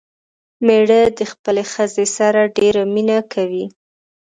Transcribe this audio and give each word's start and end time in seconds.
مېړه 0.65 1.01
دې 1.17 1.25
خپلې 1.31 1.63
ښځې 1.73 2.05
سره 2.17 2.41
ډېره 2.57 2.81
مينه 2.93 3.17
کوي 3.33 3.65